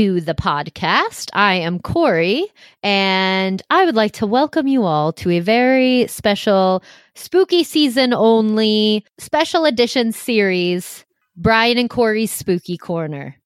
[0.00, 1.28] To the podcast.
[1.34, 2.46] I am Corrie,
[2.82, 6.82] and I would like to welcome you all to a very special
[7.14, 11.04] spooky season only special edition series
[11.36, 13.36] Brian and Corrie's Spooky Corner.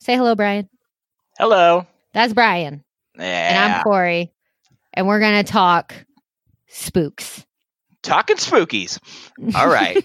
[0.00, 0.68] Say hello, Brian.
[1.38, 1.86] Hello.
[2.12, 2.82] That's Brian.
[3.16, 3.22] Yeah.
[3.22, 4.32] And I'm Corrie.
[4.92, 5.94] And we're going to talk
[6.66, 7.46] spooks.
[8.02, 8.98] Talking spookies.
[9.54, 10.02] All right.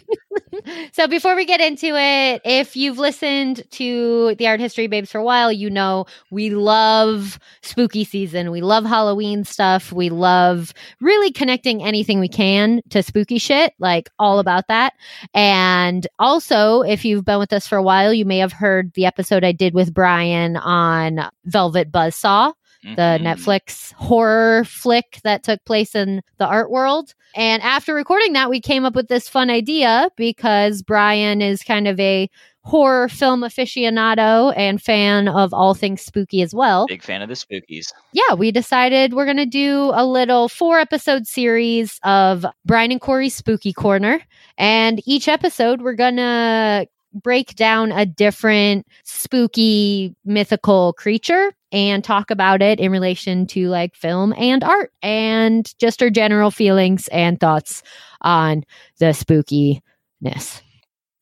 [0.91, 5.19] so before we get into it, if you've listened to the Art History Babes for
[5.19, 8.51] a while, you know we love spooky season.
[8.51, 9.93] We love Halloween stuff.
[9.93, 14.93] We love really connecting anything we can to spooky shit, like all about that.
[15.33, 19.05] And also, if you've been with us for a while, you may have heard the
[19.05, 22.53] episode I did with Brian on Velvet Buzzsaw
[22.95, 23.21] the Mhm.
[23.23, 27.13] Netflix horror flick that took place in the art world.
[27.35, 31.87] And after recording that, we came up with this fun idea because Brian is kind
[31.87, 32.29] of a
[32.61, 36.87] horror film aficionado and fan of all things spooky as well.
[36.87, 37.91] Big fan of the spookies.
[38.13, 43.01] Yeah, we decided we're going to do a little four episode series of Brian and
[43.01, 44.19] Corrie's Spooky Corner.
[44.57, 52.29] And each episode, we're going to break down a different spooky mythical creature and talk
[52.29, 57.39] about it in relation to like film and art and just our general feelings and
[57.39, 57.81] thoughts
[58.21, 58.63] on
[58.99, 60.61] the spookiness.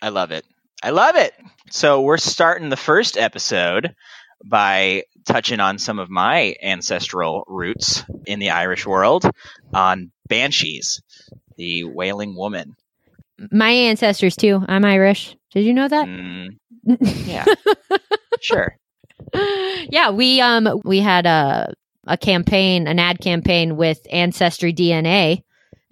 [0.01, 0.45] I love it.
[0.83, 1.33] I love it.
[1.71, 3.95] So we're starting the first episode
[4.43, 9.29] by touching on some of my ancestral roots in the Irish world
[9.73, 11.01] on banshees,
[11.55, 12.75] the wailing woman.
[13.51, 14.63] My ancestors, too.
[14.67, 15.35] I'm Irish.
[15.51, 16.07] Did you know that?
[16.07, 16.47] Mm,
[17.27, 17.45] yeah,
[18.41, 18.75] sure.
[19.89, 21.73] yeah, we um we had a
[22.07, 25.41] a campaign, an ad campaign with Ancestry DNA,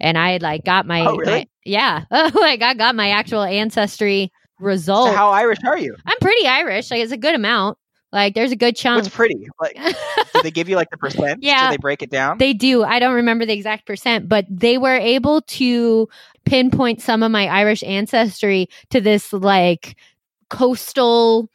[0.00, 1.32] and I like got my, Oh, really?
[1.32, 4.30] my- yeah, like I got my actual ancestry
[4.60, 5.08] result.
[5.08, 5.96] So how Irish are you?
[6.06, 6.90] I'm pretty Irish.
[6.90, 7.78] Like it's a good amount.
[8.12, 9.04] Like there's a good chunk.
[9.04, 9.48] It's pretty?
[9.60, 11.42] Like, do they give you like the percent?
[11.42, 11.68] Yeah.
[11.68, 12.38] Do they break it down?
[12.38, 12.84] They do.
[12.84, 16.08] I don't remember the exact percent, but they were able to
[16.44, 19.96] pinpoint some of my Irish ancestry to this like
[20.50, 21.48] coastal,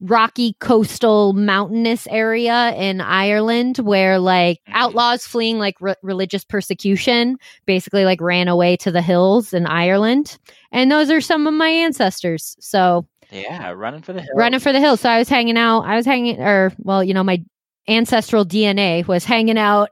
[0.00, 4.72] rocky coastal mountainous area in Ireland where like Mhm.
[4.74, 10.38] outlaws fleeing like re- religious persecution basically like ran away to the hills in Ireland.
[10.72, 12.56] And those are some of my ancestors.
[12.60, 14.32] So yeah, running for the hills.
[14.36, 15.00] running for the hills.
[15.00, 15.82] So I was hanging out.
[15.82, 17.42] I was hanging, or well, you know, my
[17.88, 19.90] ancestral DNA was hanging out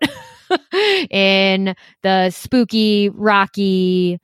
[1.10, 4.20] in the spooky, rocky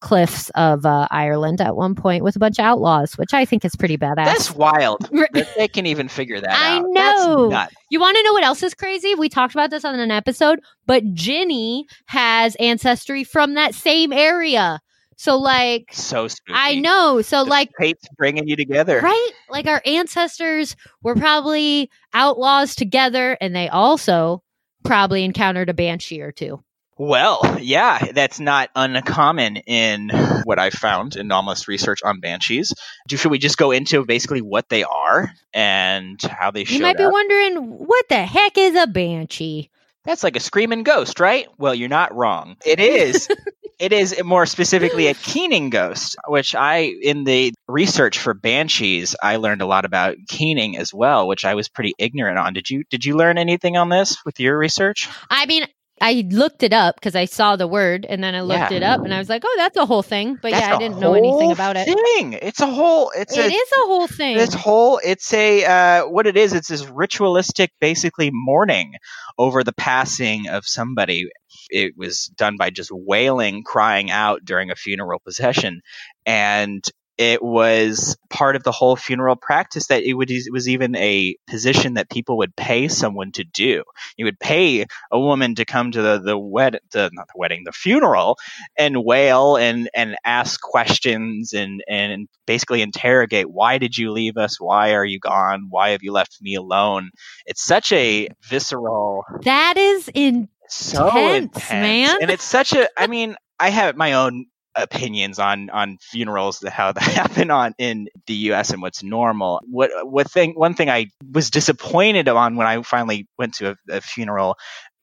[0.00, 3.64] cliffs of uh, Ireland at one point with a bunch of outlaws, which I think
[3.64, 4.24] is pretty badass.
[4.24, 5.00] That's wild.
[5.32, 6.84] that they can even figure that I out.
[6.84, 7.66] I know.
[7.88, 9.14] You want to know what else is crazy?
[9.14, 14.80] We talked about this on an episode, but Ginny has ancestry from that same area.
[15.16, 16.54] So, like, So spooky.
[16.56, 17.22] I know.
[17.22, 19.00] So, The like, fate's bringing you together.
[19.00, 19.30] Right?
[19.50, 24.42] Like our ancestors were probably outlaws together and they also
[24.84, 26.62] probably encountered a banshee or two.
[26.98, 30.10] Well, yeah, that's not uncommon in
[30.44, 32.72] what I've found in almost research on banshees.
[33.08, 36.82] Do, should we just go into basically what they are and how they should You
[36.82, 37.12] might be up?
[37.12, 39.70] wondering, what the heck is a banshee?
[40.04, 41.46] That's like a screaming ghost, right?
[41.58, 42.56] Well, you're not wrong.
[42.64, 43.26] It is.
[43.82, 49.36] it is more specifically a keening ghost, which I, in the research for banshees, I
[49.36, 52.52] learned a lot about keening as well, which I was pretty ignorant on.
[52.54, 55.08] Did you Did you learn anything on this with your research?
[55.28, 55.64] I mean,
[56.00, 58.76] I looked it up because I saw the word and then I looked Yeah.
[58.78, 60.36] it up and I was like, oh, that's a whole thing.
[60.40, 61.84] But That's yeah, I didn't know anything about it.
[61.86, 62.32] Thing.
[62.34, 63.12] It's a whole.
[63.14, 64.36] It's It a is a whole thing.
[64.36, 68.94] this whole it's a uh, what it is it's this ritualistic basically mourning
[69.38, 71.28] over the passing of somebody
[71.72, 75.80] it was done by just wailing crying out during a funeral procession.
[76.26, 76.84] And
[77.18, 81.36] it was part of the whole funeral practice that it, would, it was even a
[81.46, 83.84] position that people would pay someone to do.
[84.16, 87.62] You would pay a woman to come to the the wed the not the wedding
[87.64, 88.38] the funeral
[88.76, 94.60] and wail and and ask questions and and basically interrogate why did you leave us?
[94.60, 95.66] Why are you gone?
[95.68, 97.10] Why have you left me alone?
[97.46, 102.16] It's such a visceral that is in so Intense, intense man.
[102.22, 106.92] and it's such a i mean i have my own opinions on on funerals how
[106.92, 111.06] that happen on in the US and what's normal what what thing one thing i
[111.32, 114.56] was disappointed on when i finally went to a, a funeral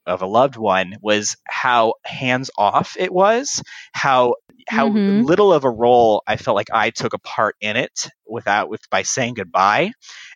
[0.08, 3.62] of a loved one was how hands off it was
[3.94, 4.36] how
[4.68, 5.24] how Mhm.
[5.26, 8.82] little of a role I felt like I took a part in it without with
[8.90, 9.92] by saying goodbye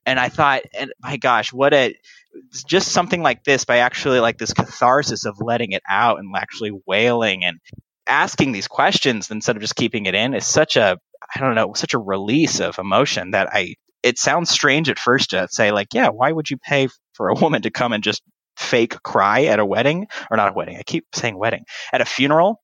[0.06, 1.96] and I thought and my gosh what a
[2.68, 6.72] just something like this by actually like this catharsis of letting it out and actually
[6.86, 7.60] wailing and
[8.08, 10.98] asking these questions instead of just keeping it in is such a
[11.36, 15.30] I don't know such a release of emotion that I it sounds strange at first
[15.30, 18.22] to say like, yeah, why would you pay for a woman to come and just
[18.58, 20.78] fake cry at a wedding or not a wedding?
[20.78, 22.60] I keep saying wedding at a funeral.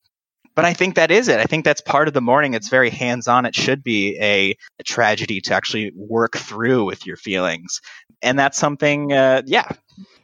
[0.60, 1.40] But I think that is it.
[1.40, 2.54] I think that's part of the morning.
[2.54, 3.46] It's very hands on.
[3.46, 7.80] It should be a, a, tragedy to actually work through with your feelings.
[8.22, 9.70] And that's something, uh, yeah.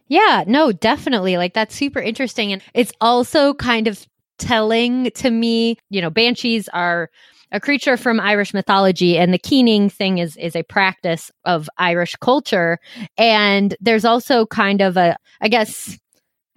[0.09, 1.37] Yeah, no, definitely.
[1.37, 2.51] Like that's super interesting.
[2.51, 4.05] And it's also kind of
[4.37, 7.09] telling to me, you know, banshees are
[7.53, 12.13] a creature from Irish mythology, and the keening thing is is a practice of Irish
[12.17, 12.79] culture.
[13.17, 15.97] And there's also kind of a, I guess,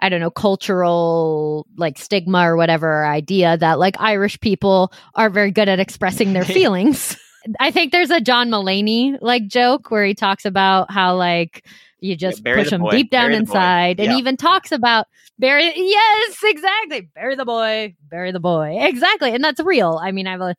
[0.01, 5.51] I don't know, cultural like stigma or whatever idea that like Irish people are very
[5.51, 7.17] good at expressing their feelings.
[7.61, 11.65] I think there's a John Mulaney like joke where he talks about how like
[12.01, 12.91] you just yeah, push them boy.
[12.91, 15.07] deep down bury inside and even talks about
[15.39, 20.27] bury yes exactly bury the boy bury the boy exactly and that's real i mean
[20.27, 20.55] i have a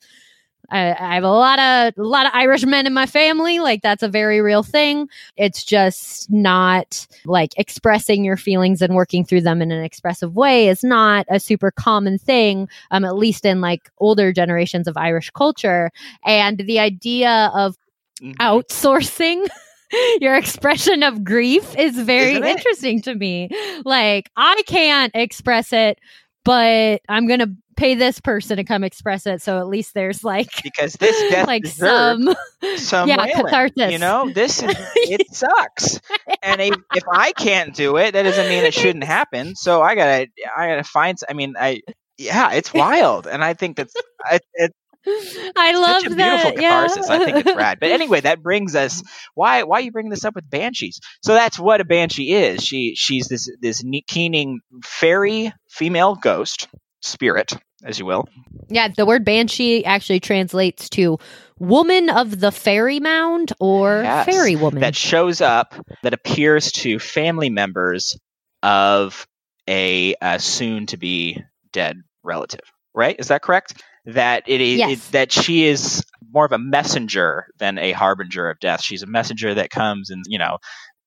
[0.72, 3.60] I, I have a lot of a lot of Irish men in my family.
[3.60, 5.10] Like that's a very real thing.
[5.38, 10.68] It's just not like expressing your feelings and working through them in an expressive way
[10.68, 12.68] is not a super common thing.
[12.92, 15.92] Um, at least in like older generations of Irish culture,
[16.26, 17.76] and the idea of
[18.22, 18.34] mm-hmm.
[18.42, 19.48] outsourcing
[20.22, 23.50] your expression of grief is very interesting to me.
[23.86, 26.00] Like, I can't express it,
[26.44, 29.42] but I'm going to pay this person to come express it.
[29.42, 32.36] So at least there's like because this death like some
[32.76, 33.92] some yeah, wailing, catharsis.
[33.92, 36.00] You know, this is it sucks.
[36.44, 39.56] And if, if I can't do it, that doesn't mean it shouldn't happen.
[39.56, 41.18] So I gotta I gotta find.
[41.30, 41.82] I mean, I
[42.18, 43.94] yeah, it's wild, and I think that's
[44.32, 44.76] it, it,
[45.56, 46.58] I love Such a beautiful that.
[46.58, 47.10] catharsis.
[47.10, 47.16] Yeah.
[47.16, 47.80] I think it's rad.
[47.80, 49.08] But anyway, that brings us mm.
[49.34, 51.00] why why you bring this up with banshees?
[51.24, 52.64] So that's what a banshee is.
[52.64, 56.68] She she's this this keening fairy female ghost
[57.02, 57.54] spirit,
[57.84, 58.28] as you will.
[58.70, 61.18] Yeah, the word banshee actually translates to
[61.58, 67.00] woman of the fairy mound or yes, fairy woman that shows up that appears to
[67.00, 68.18] family members
[68.64, 69.26] of
[69.68, 71.42] a, a soon to be
[71.72, 72.62] dead relative.
[72.94, 73.16] Right?
[73.18, 73.82] Is that correct?
[74.14, 74.92] That it is yes.
[74.92, 78.82] it, that she is more of a messenger than a harbinger of death.
[78.82, 80.58] She's a messenger that comes and you know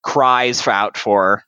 [0.02, 1.44] cries out for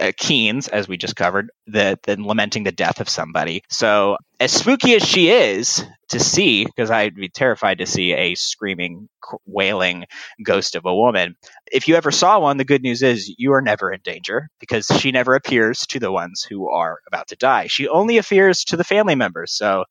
[0.00, 3.62] uh, Keens, as we just covered, the, the lamenting the death of somebody.
[3.68, 8.34] So, as spooky as she is to see, because I'd be terrified to see a
[8.34, 9.08] screaming,
[9.44, 10.06] wailing
[10.42, 11.36] ghost of a woman.
[11.70, 14.86] If you ever saw one, the good news is you are never in danger because
[14.98, 17.66] she never appears to the ones who are about to die.
[17.66, 19.52] She only appears to the family members.
[19.52, 19.84] So,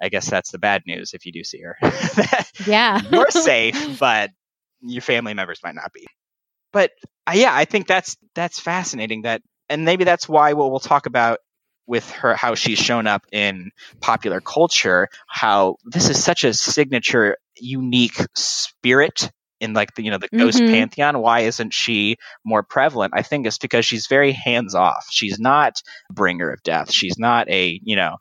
[0.00, 1.76] I guess that's the bad news if you do see her.
[2.66, 3.00] yeah.
[3.10, 4.30] You're safe, but
[4.80, 6.06] your family members might not be.
[6.72, 6.92] But
[7.26, 11.06] uh, yeah, I think that's that's fascinating that and maybe that's why what we'll talk
[11.06, 11.38] about
[11.86, 17.36] with her how she's shown up in popular culture, how this is such a signature
[17.56, 19.30] unique spirit
[19.60, 20.38] in like the you know the mm-hmm.
[20.38, 25.06] ghost pantheon why isn't she more prevalent i think it's because she's very hands off
[25.10, 28.16] she's not bringer of death she's not a you know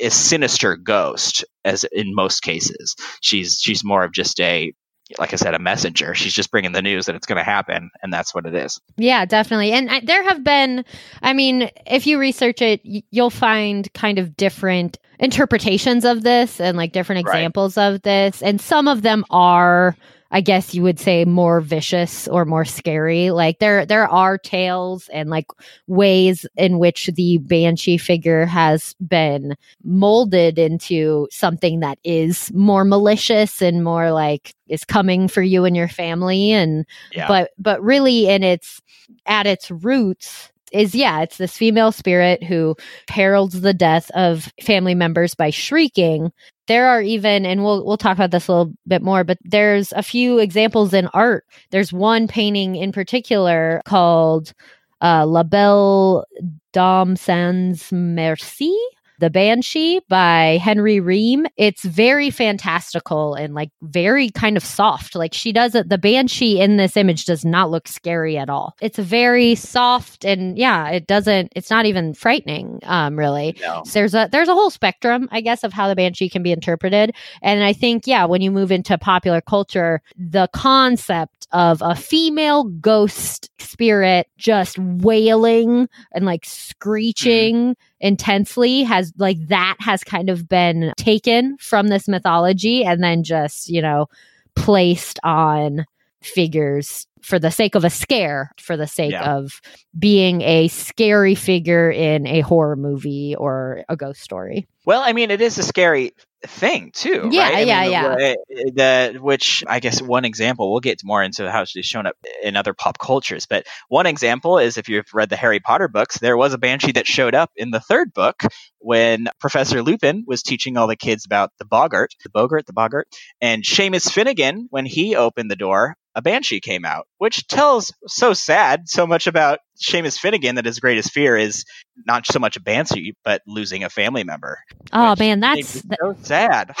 [0.00, 4.72] a sinister ghost as in most cases she's she's more of just a
[5.18, 6.14] like I said, a messenger.
[6.14, 8.80] She's just bringing the news that it's going to happen, and that's what it is.
[8.96, 9.72] Yeah, definitely.
[9.72, 10.84] And I, there have been,
[11.20, 16.76] I mean, if you research it, you'll find kind of different interpretations of this and
[16.76, 17.86] like different examples right.
[17.86, 18.42] of this.
[18.42, 19.96] And some of them are
[20.32, 23.30] I guess you would say more vicious or more scary.
[23.30, 25.46] Like there there are tales and like
[25.88, 33.60] ways in which the banshee figure has been molded into something that is more malicious
[33.60, 37.26] and more like is coming for you and your family and yeah.
[37.26, 38.80] but but really in its
[39.26, 42.76] at its roots is yeah, it's this female spirit who
[43.08, 46.32] heralds the death of family members by shrieking.
[46.66, 49.92] There are even, and we'll we'll talk about this a little bit more, but there's
[49.92, 51.44] a few examples in art.
[51.70, 54.52] There's one painting in particular called
[55.00, 56.24] uh, La Belle
[56.72, 58.76] Dame Sans Merci
[59.20, 61.46] the Banshee by Henry Rheam.
[61.56, 65.14] It's very fantastical and like very kind of soft.
[65.14, 68.76] Like she does it, the Banshee in this image does not look scary at all.
[68.80, 73.56] It's very soft and yeah, it doesn't, it's not even frightening, um, really.
[73.60, 73.82] No.
[73.84, 76.52] So there's a, there's a whole spectrum, I guess, of how the Banshee can be
[76.52, 77.14] interpreted.
[77.42, 82.64] And I think, yeah, when you move into popular culture, the concept of a female
[82.64, 90.48] ghost spirit just wailing and like screeching mm intensely has like that has kind of
[90.48, 94.06] been taken from this mythology and then just, you know,
[94.54, 95.84] placed on
[96.22, 99.34] figures for the sake of a scare, for the sake yeah.
[99.34, 99.60] of
[99.98, 104.66] being a scary figure in a horror movie or a ghost story.
[104.86, 106.12] Well, I mean, it is a scary
[106.46, 107.28] thing too.
[107.30, 107.54] Yeah, right?
[107.54, 108.08] I yeah, mean, yeah.
[108.08, 108.64] the- eh, eh,
[109.12, 112.56] The which I guess one example we'll get more into how she's shown up in
[112.56, 116.36] other pop cultures, but one example is if you've read the Harry Potter books, there
[116.36, 118.42] was a banshee that showed up in the third book
[118.78, 123.08] when Professor Lupin was teaching all the kids about the boggart, the bogart, the boggart,
[123.40, 125.96] and Seamus Finnigan when he opened the door.
[126.14, 130.80] A banshee came out, which tells so sad so much about Seamus Finnigan that his
[130.80, 131.64] greatest fear is
[132.06, 134.58] not so much a banshee, but losing a family member.
[134.92, 136.74] Oh man, that's so sad.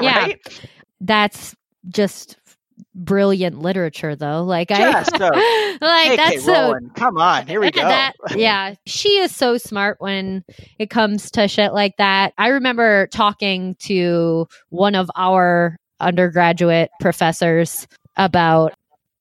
[0.00, 0.18] Yeah.
[0.18, 0.40] right?
[1.00, 1.54] that's
[1.88, 2.36] just
[2.94, 4.42] brilliant literature though.
[4.42, 5.28] Like I Just so
[5.80, 6.16] like J.K.
[6.16, 7.82] that's so come on, here we go.
[7.82, 10.44] That- yeah, she is so smart when
[10.78, 12.32] it comes to shit like that.
[12.38, 18.74] I remember talking to one of our undergraduate professors about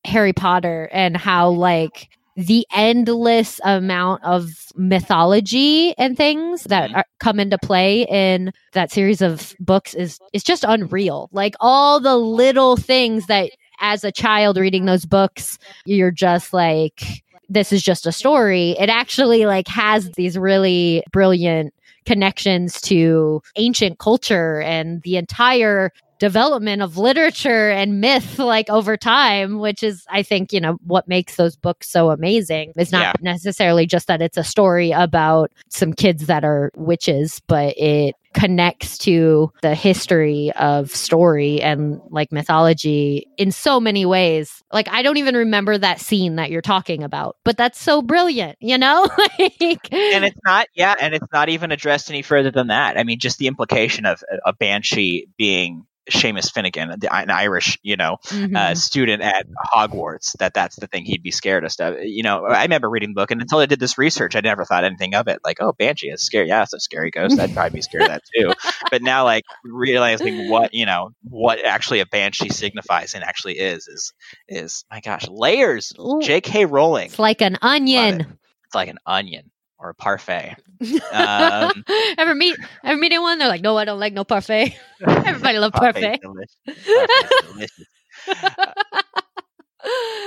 [0.05, 6.95] Harry Potter and how like the endless amount of mythology and things that Mhm.
[6.97, 11.29] are, come into play in that series of books is is just unreal.
[11.33, 17.23] Like all the little things that as a child reading those books, you're just like
[17.49, 18.75] this is just a story.
[18.79, 21.73] It actually like has these really brilliant
[22.09, 29.59] connections to ancient culture and the entire development of literature and myth like over time
[29.59, 33.13] which is i think you know what makes those books so amazing is not Yeah.
[33.21, 38.97] necessarily just that it's a story about some kids that are witches but it connects
[38.97, 45.17] to the history of story and like mythology in so many ways like i don't
[45.17, 49.07] even remember that scene that you're talking about but that's so brilliant you know
[49.39, 52.97] like and it's not, yeah, and it's not even addressed any further than that.
[52.97, 57.77] I mean, just the implication of a, a banshee being Seamus Finnigan, the, an Irish,
[57.81, 58.55] you know, Mhm.
[58.55, 61.71] uh, student at Hogwarts, that that's the thing he'd be scared of.
[61.71, 62.45] Stuff, you know.
[62.45, 65.15] I remember reading the book, and until I did this research, I never thought anything
[65.15, 65.39] of it.
[65.43, 66.47] Like, oh, banshee is scary.
[66.47, 67.39] Yeah, it's a scary ghost.
[67.39, 68.53] I'd probably be scared of that too.
[68.91, 73.87] But now, like realizing what you know, what actually a banshee signifies and actually is,
[73.87, 74.13] is
[74.47, 75.93] is my gosh, layers.
[75.99, 76.65] Ooh, J.K.
[76.65, 79.49] Rowling, it's like an onion it's like an onion
[79.79, 80.55] or a parfait.
[81.11, 81.83] Um,
[82.17, 82.55] ever meet
[82.85, 83.37] ever meet anyone?
[83.37, 84.77] They're like, no, I don't like no parfait.
[85.07, 86.19] Everybody love parfait.
[86.23, 86.87] Parfait's delicious.
[86.87, 87.85] Parfait's delicious.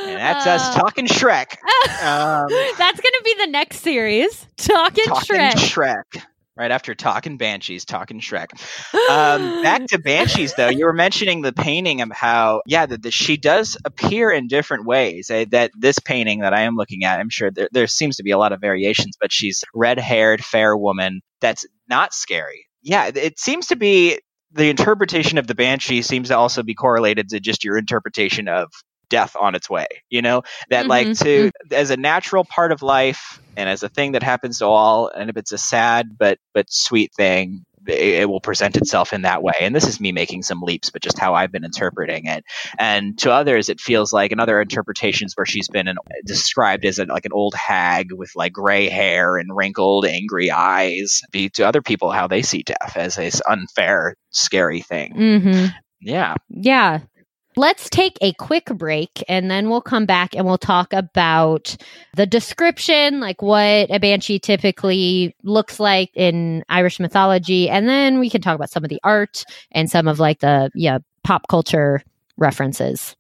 [0.09, 1.57] And that's us Uh, talking Shrek.
[2.03, 4.47] Um, That's gonna be the next series.
[4.57, 5.53] Talking talking Shrek.
[5.53, 6.23] Shrek.
[6.55, 8.53] Right after talking Banshees, talking Shrek.
[8.95, 13.39] Um, back to Banshees, though, you were mentioning the painting of how, yeah, that she
[13.39, 15.31] does appear in different ways.
[15.31, 18.23] Eh, that this painting that I am looking at, I'm sure there, there seems to
[18.23, 22.67] be a lot of variations, but she's red haired, fair woman that's not scary.
[22.83, 24.19] Yeah, it seems to be
[24.53, 28.71] the interpretation of the Banshee seems to also be correlated to just your interpretation of
[29.13, 29.87] death on its way.
[30.11, 33.91] You know, that like Mhm, to as a natural part of life and as a
[33.91, 38.29] thing that happens to all, and if it's a sad but but sweet thing, it,
[38.29, 39.55] will present itself in that way.
[39.61, 42.45] And this is me making some leaps, but just how I've been interpreting it.
[42.79, 46.99] And to others, it feels like in other interpretations where she's been an, described as
[46.99, 51.21] a, like an old hag with like gray hair and wrinkled, angry eyes.
[51.33, 55.15] Be to other people how they see death as this unfair, scary thing.
[55.15, 55.67] hmm
[56.01, 56.37] Yeah.
[56.49, 57.01] Yeah.
[57.57, 61.77] Let's take a quick break and then we'll come back and we'll talk about
[62.17, 67.69] the description, like what a banshee typically looks like in Irish mythology.
[67.69, 70.71] And then we can talk about some of the art and some of like the,
[70.75, 72.03] yeah, pop culture
[72.37, 73.17] references.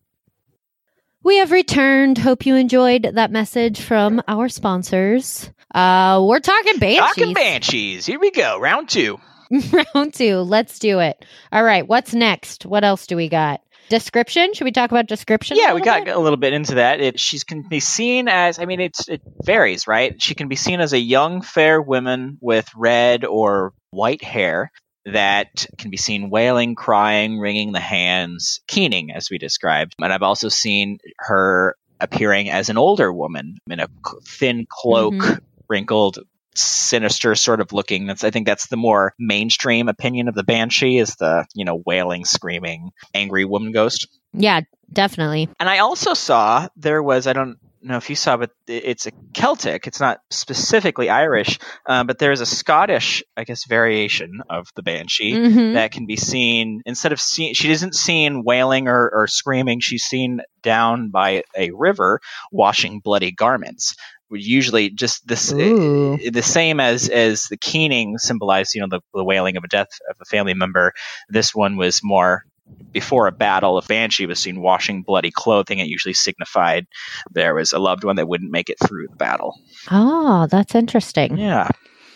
[1.22, 2.18] We have returned.
[2.18, 5.50] Hope you enjoyed that message from our sponsors.
[5.72, 6.98] Uh, we're talking banshees.
[6.98, 8.06] Talking banshees.
[8.06, 8.58] Here we go.
[8.58, 9.20] Round two.
[9.94, 10.38] Round two.
[10.38, 11.24] Let's do it.
[11.52, 11.86] All right.
[11.86, 12.66] What's next?
[12.66, 13.61] What else do we got?
[13.88, 14.54] Description?
[14.54, 15.56] Should we talk about description?
[15.60, 16.16] Yeah, we got bit?
[16.16, 17.00] a little bit into that.
[17.00, 20.20] It, she can be seen as, I mean, it's it varies, right?
[20.20, 24.70] She can be seen as a young, fair woman with red or white hair
[25.04, 29.94] that can be seen wailing, crying, wringing the hands, keening, as we described.
[30.00, 33.88] And I've also seen her appearing as an older woman in a
[34.24, 35.40] thin cloak, Mhm.
[35.68, 36.18] wrinkled,
[36.54, 38.06] sinister sort of looking.
[38.06, 41.82] That's I think that's the more mainstream opinion of the banshee is the you know
[41.86, 44.08] wailing, screaming, angry woman ghost.
[44.32, 45.48] Yeah, definitely.
[45.60, 49.12] And I also saw there was I don't know if you saw, but it's a
[49.32, 49.88] Celtic.
[49.88, 55.32] It's not specifically Irish, uh, but there's a Scottish, I guess, variation of the banshee
[55.32, 55.74] Mhm.
[55.74, 57.54] that can be seen instead of seeing.
[57.54, 59.80] She isn't seen wailing or, or screaming.
[59.80, 62.20] She's seen down by a river
[62.52, 63.96] washing bloody garments.
[64.32, 66.14] Would usually just this Ooh.
[66.14, 69.68] uh, the same as as the keening symbolized, you know, the, the wailing of a
[69.68, 70.94] death of a family member.
[71.28, 72.44] This one was more
[72.92, 76.86] before a battle, a Banshee was seen washing bloody clothing, it usually signified
[77.30, 79.58] there was a loved one that wouldn't make it through the battle.
[79.90, 81.36] Oh, that's interesting.
[81.36, 81.68] Yeah.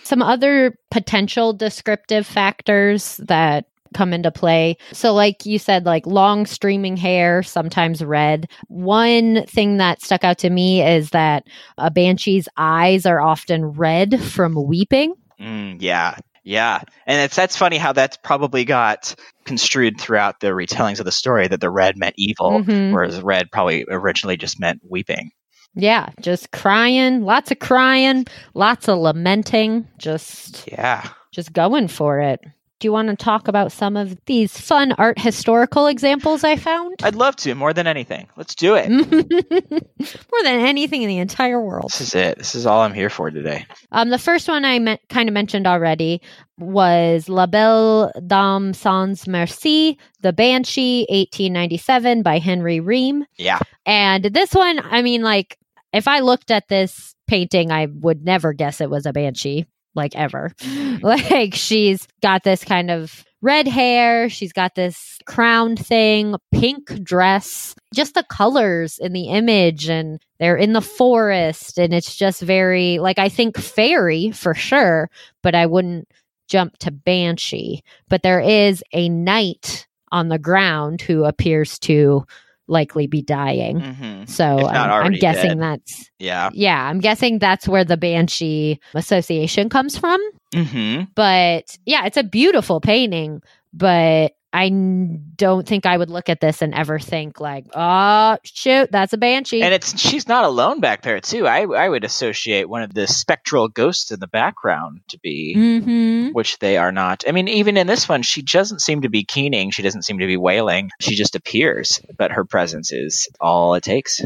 [0.03, 4.76] Some other potential descriptive factors that come into play.
[4.93, 8.49] So, like you said, like long streaming hair, sometimes red.
[8.69, 11.45] One thing that stuck out to me is that
[11.78, 15.14] a banshee's eyes are often red from weeping.
[15.40, 19.14] Mm, yeah, yeah, and it's that's funny how that's probably got
[19.45, 22.93] construed throughout the retellings of the story that the red meant evil, Mhm.
[22.93, 25.31] whereas red probably originally just meant weeping.
[25.75, 28.25] Yeah, just crying, lots of crying,
[28.55, 31.07] lots of lamenting, just Yeah.
[31.33, 32.40] just going for it.
[32.78, 36.97] Do you want to talk about some of these fun art historical examples I found?
[37.02, 38.28] I'd love to more than anything.
[38.37, 38.90] Let's do it.
[40.30, 41.90] More than anything in the entire world.
[41.90, 42.38] This is it.
[42.38, 43.66] This is all I'm here for today.
[43.92, 46.21] Um, the first one I me- kind of mentioned already
[46.59, 53.25] was La Belle Dame Sans Merci, The Banshee, 1897 by Henry Rheam.
[53.37, 53.59] Yeah.
[53.85, 55.59] And this one, I mean, like,
[55.92, 59.66] if I looked at this painting, I would never guess it was a banshee,
[59.97, 60.53] like ever.
[60.59, 61.03] Mm.
[61.31, 67.75] like, she's got this kind of red hair, she's got this crown thing, pink dress,
[67.95, 72.99] just the colors in the image, and they're in the forest, and it's just very,
[72.99, 75.09] like, I think fairy for sure,
[75.43, 76.09] but I wouldn't
[76.49, 77.83] jump to banshee.
[78.09, 82.25] But there is a knight on the ground who appears to
[82.69, 83.81] likely be dying.
[83.81, 85.61] hmm So not I'm, guessing dead.
[85.61, 86.51] that's Yeah.
[86.53, 90.21] yeah, I'm guessing that's where the banshee association comes from.
[90.55, 93.43] hmm But yeah, it's a beautiful painting,
[93.73, 98.39] but I n- don't think I would look at this and ever think like, "Oh,
[98.43, 101.47] shoot, that's a banshee." And it's she's not alone back there too.
[101.47, 106.33] I I would associate one of the spectral ghosts in the background to be mhm.
[106.33, 107.25] which they are not.
[107.29, 109.73] I mean, even in this one, she doesn't seem to be keening.
[109.73, 110.91] She doesn't seem to be wailing.
[111.01, 114.23] She just appears, but her presence is all it takes.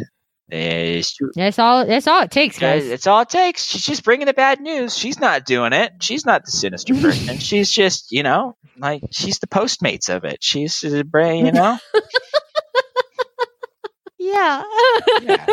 [0.52, 2.86] Eh, Is That's all that's all it takes, guys.
[2.86, 3.64] it's all it takes.
[3.64, 4.96] She's just bringing the bad news.
[4.96, 5.92] She's not doing it.
[6.00, 7.38] She's not the sinister person.
[7.38, 10.38] she's just, you know, like she's the postmates of it.
[10.42, 11.78] She's uh, the brain, you know.
[14.22, 14.62] Yeah.
[15.22, 15.46] Yeah.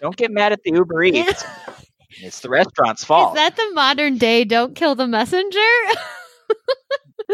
[0.00, 1.44] Don't get mad at the Uber Eats.
[2.20, 3.34] It's the restaurant's fault.
[3.36, 5.58] Is that the modern day don't kill the messenger?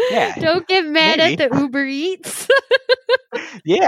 [0.09, 1.43] Yeah, don't get mad maybe.
[1.43, 2.47] at the Uber Eats.
[3.65, 3.87] Yeah,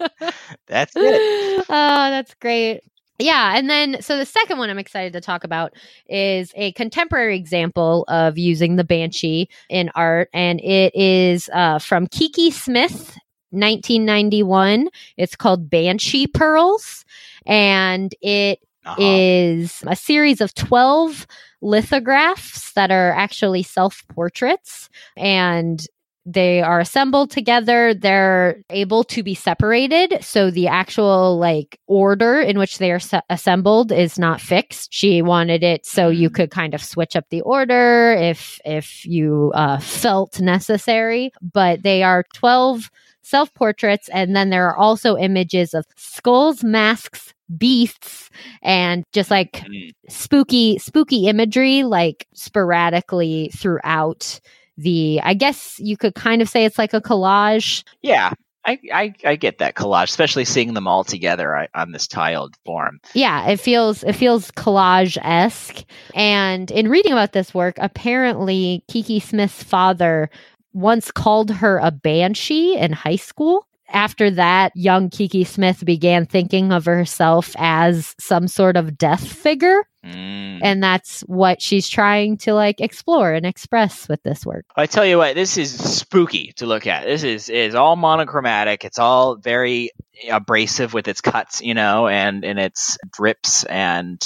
[0.66, 1.24] that's it.
[1.58, 2.80] oh, that's great.
[3.18, 5.74] Yeah, and then so the second one I'm excited to talk about
[6.08, 12.06] is a contemporary example of using the banshee in art, and it is uh, from
[12.06, 13.16] Kiki Smith,
[13.50, 14.88] 1991.
[15.18, 17.04] It's called Banshee Pearls,
[17.46, 19.02] and it Uh-huh.
[19.02, 21.26] is a series of 12
[21.60, 25.86] lithographs that are actually self portraits and
[26.32, 32.58] they are assembled together they're able to be separated so the actual like order in
[32.58, 36.34] which they are se- assembled is not fixed she wanted it so you Mhm.
[36.34, 42.02] could kind of switch up the order if if you uh, felt necessary but they
[42.02, 42.90] are 12
[43.22, 48.30] self portraits and then there are also images of skulls masks beasts
[48.62, 49.90] and just like Mm.
[50.08, 54.40] spooky spooky imagery like sporadically throughout
[54.80, 57.84] the i guess you could kind of say it's like a collage.
[58.02, 58.32] Yeah,
[58.64, 63.00] I, I I get that collage, especially seeing them all together on this tiled form.
[63.14, 65.84] yeah it feels it feels collage-esque.
[66.14, 70.30] And in reading about this work apparently kiki smith's father
[70.72, 73.66] once called her a banshee in high school.
[73.92, 79.82] After that young kiki smith began thinking of herself as some sort of death figure
[80.04, 80.60] Mm.
[80.62, 85.04] and that's what she's trying to like explore and express with this work I tell
[85.04, 87.04] you what, this is spooky to look at.
[87.04, 88.84] This is is all monochromatic.
[88.84, 89.90] It's all very
[90.30, 94.18] abrasive with its cuts, you know, and and its drips and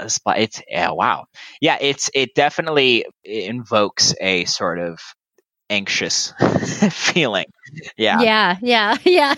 [0.00, 1.26] uh, it's yeah, wow,
[1.60, 1.76] yeah.
[1.80, 4.98] It's it definitely invokes a sort of
[5.68, 6.32] anxious
[6.90, 7.46] feeling.
[7.96, 9.34] Yeah, yeah yeah yeah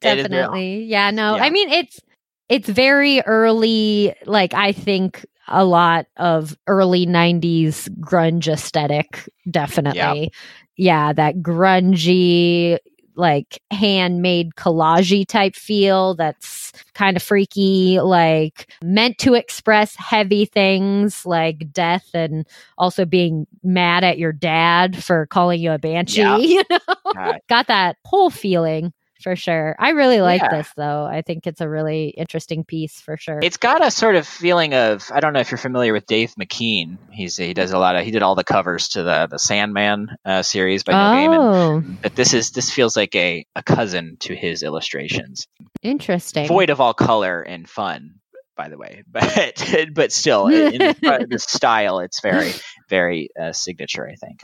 [0.00, 1.44] definitely yeah no Yeah.
[1.44, 2.00] i mean it's
[2.48, 10.30] it's very early like i think a lot of early 90s grunge aesthetic definitely
[10.76, 12.78] yeah that grungy
[13.18, 21.24] like handmade collagey type feel that's kind of freaky like meant to express heavy things
[21.24, 26.36] like death and also being mad at your dad for calling you a banshee Yeah.
[26.40, 26.78] you know
[27.14, 27.38] God.
[27.48, 29.74] got that whole feeling for sure.
[29.78, 30.56] I really like Yeah.
[30.58, 31.04] this though.
[31.04, 33.40] I think it's a really interesting piece for sure.
[33.42, 36.34] It's got a sort of feeling of I don't know if you're familiar with Dave
[36.34, 36.98] McKean.
[37.10, 40.16] He's he does a lot of he did all the covers to the the Sandman
[40.24, 41.38] uh, series by Neil Gaiman.
[41.38, 45.46] oh, But this is this feels like a, a cousin to his illustrations,
[45.82, 46.46] interesting.
[46.48, 48.14] void of all color and fun.
[48.56, 49.62] By the way, but
[49.94, 52.52] but still, in the, the style, it's very
[52.88, 54.08] very uh, signature.
[54.08, 54.40] I think.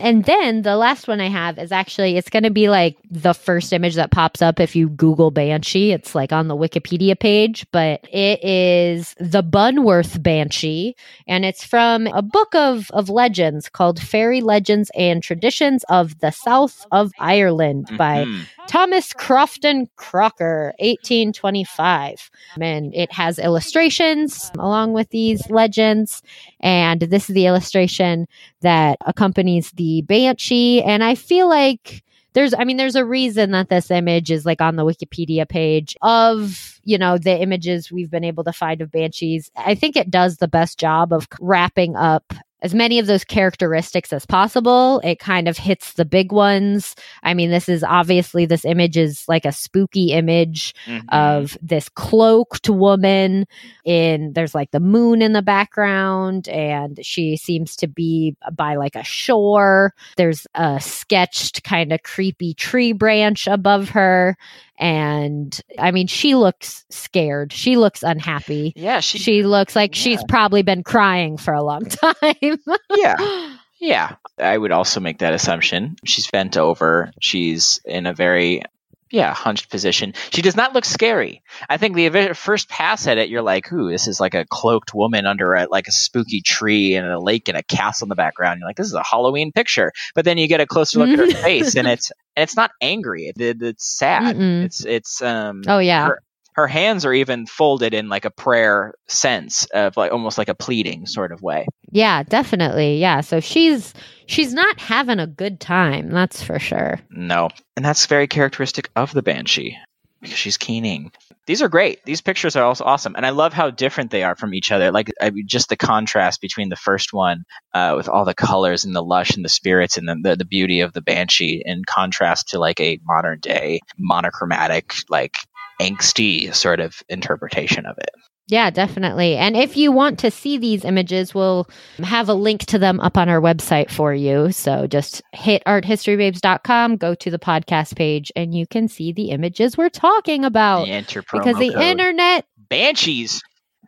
[0.00, 3.34] And then the last one I have is actually it's going to be like the
[3.34, 5.92] first image that pops up if you Google Banshee.
[5.92, 10.96] It's like on the Wikipedia page, but it is the Bunworth Banshee,
[11.28, 16.30] and it's from a book of of legends called Fairy Legends and Traditions of the
[16.30, 18.40] South of Ireland by Mhm.
[18.68, 22.30] Thomas Crofton Croker, 1825.
[22.60, 26.22] And it has illustrations along with these legends.
[26.60, 28.26] And this is the illustration
[28.60, 30.82] that accompanies the banshee.
[30.82, 34.60] And I feel like there's, I mean, there's a reason that this image is like
[34.60, 38.90] on the Wikipedia page of, you know, the images we've been able to find of
[38.90, 39.50] banshees.
[39.56, 44.12] I think it does the best job of wrapping up as many of those characteristics
[44.12, 45.00] as possible.
[45.04, 46.94] It kind of hits the big ones.
[47.22, 51.04] I mean, this is obviously this image is like a spooky image Mhm.
[51.10, 53.46] of this cloaked woman
[53.84, 58.94] in there's like the moon in the background and she seems to be by like
[58.94, 64.36] a shore there's a sketched kind of creepy tree branch above her
[64.80, 70.24] and i mean she looks scared she looks unhappy yeah, she, she looks like she's
[70.24, 72.58] probably been crying for a long time
[72.96, 73.56] yeah.
[73.80, 75.96] Yeah, I would also make that assumption.
[76.04, 77.10] She's bent over.
[77.18, 78.62] She's in a very,
[79.10, 80.14] yeah, hunched position.
[80.30, 81.42] She does not look scary.
[81.68, 84.94] I think the first pass at it, you're like, "Ooh, this is like a cloaked
[84.94, 88.14] woman under a like a spooky tree and a lake and a castle in the
[88.14, 91.08] background." You're like, "This is a Halloween picture." But then you get a closer look
[91.10, 93.32] at her face, and it's and it's not angry.
[93.36, 94.36] It, it's sad.
[94.36, 94.64] Mm-mm.
[94.64, 98.94] It's it's um oh yeah her, her hands are even folded in like a prayer
[99.08, 101.66] sense of like almost like a pleading sort of way.
[101.90, 102.98] Yeah, definitely.
[102.98, 103.20] Yeah.
[103.20, 103.94] So she's
[104.26, 107.00] she's not having a good time, that's for sure.
[107.10, 107.50] No.
[107.76, 109.76] And that's very characteristic of the Banshee
[110.20, 111.12] because she's keening.
[111.46, 112.04] These are great.
[112.04, 113.16] These pictures are also awesome.
[113.16, 114.92] And I love how different they are from each other.
[114.92, 118.84] Like, I mean, just the contrast between the first one uh, with all the colors
[118.84, 121.82] and the lush and the spirits and the, the, the beauty of the Banshee in
[121.84, 125.38] contrast to like a modern day monochromatic, like
[125.80, 128.10] angsty sort of interpretation of it.
[128.50, 129.36] Yeah, definitely.
[129.36, 131.68] And if you want to see these images, we'll
[132.02, 134.50] have a link to them up on our website for you.
[134.52, 139.78] So just hit arthistorybabes.com, go to the podcast page, and you can see the images
[139.78, 140.88] we're talking about.
[140.88, 141.82] Enter Oh, because the code.
[141.82, 143.40] internet Banshees.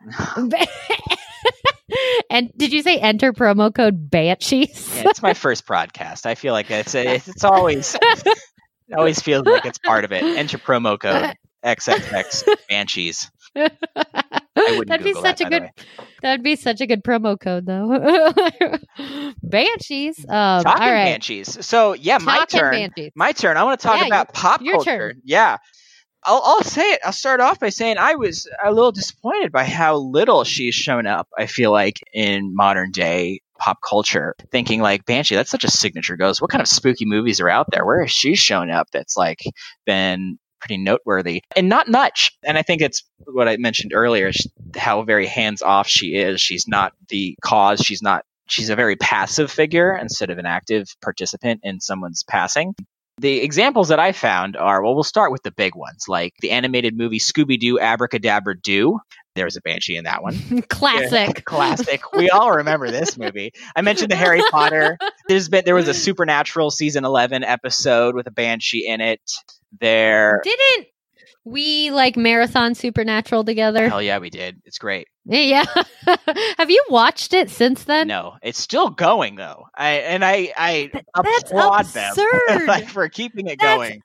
[2.31, 6.27] and did you say enter promo code banshees Yeah, it's my first broadcast.
[6.27, 8.38] I feel like it's it's, it's always it
[8.96, 10.22] always feels like it's part of it.
[10.25, 13.31] Enter promo code XXX Banshees.
[14.87, 15.70] that'd be such that, a good
[16.22, 17.88] that'd be such a good promo code though
[19.42, 21.64] banshees um Talking all right Banshees.
[21.66, 22.72] So yeah, my Talking turn.
[22.72, 23.12] banshees.
[23.14, 23.57] My turn.
[23.57, 24.90] I want to talk Yeah, about pop your culture.
[25.12, 25.20] turn.
[25.25, 25.59] Yeah.
[26.25, 27.01] I'll, I'll say it.
[27.05, 31.05] I'll start off by saying I was a little disappointed by how little she's shown
[31.07, 31.27] up.
[31.37, 36.16] I feel like in modern day pop culture, thinking like Banshee, that's such a signature
[36.16, 36.40] ghost.
[36.40, 37.85] What kind of spooky movies are out there?
[37.85, 38.87] Where has she shown up?
[38.92, 39.40] That's like
[39.85, 42.33] been pretty noteworthy and not much.
[42.44, 44.31] And I think it's what I mentioned earlier,
[44.77, 46.40] how very hands off she is.
[46.40, 47.81] She's not the cause.
[47.81, 48.25] She's not.
[48.48, 52.75] She's a very passive figure instead of an active participant in someone's passing.
[53.18, 56.51] The examples that I found are well, we'll start with the big ones, like the
[56.51, 58.98] animated movie Scooby Doo Abracadabra Doo.
[59.35, 60.62] There's a banshee in that one.
[60.68, 62.12] classic Classic.
[62.12, 63.53] We all remember this movie.
[63.75, 64.98] I mentioned the Harry Potter.
[65.29, 69.22] There's been there was a Supernatural season 11 episode with a banshee in it.
[69.81, 70.89] There didn't
[71.45, 74.61] we like marathon supernatural together Hell yeah, we did.
[74.65, 75.09] It's great.
[75.25, 75.65] yeah
[76.59, 79.65] have you watched it since then No, it's still going though.
[79.77, 82.15] I and I I that's applaud them
[82.67, 84.03] like for keeping it That's going.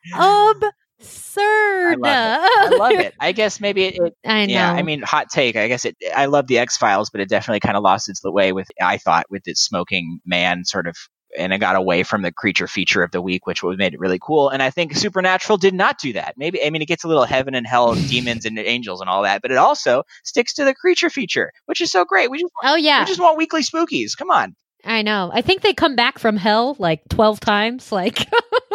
[0.99, 3.13] absurd I love it.
[3.19, 5.55] I guess maybe it, it I know Yeah, I mean, hot take.
[5.55, 5.95] I guess it.
[6.15, 8.67] I love the X Files, but it definitely kind of lost its way with.
[8.81, 10.95] I thought with its smoking man sort of,
[11.37, 13.99] and it got away from the creature feature of the week, which was made it
[13.99, 14.49] really cool.
[14.49, 16.35] And I think Supernatural did not do that.
[16.37, 19.23] Maybe I mean, it gets a little heaven and hell, demons and angels and all
[19.23, 22.29] that, but it also sticks to the creature feature, which is so great.
[22.29, 24.17] We just oh yeah we just want weekly spookies.
[24.17, 25.31] Come on, I know.
[25.33, 27.91] I think they come back from hell like 12 times.
[27.91, 28.25] Like,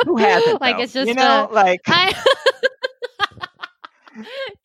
[0.04, 0.60] who hasn't?
[0.60, 0.82] like though?
[0.82, 2.14] it's just you know, a- like I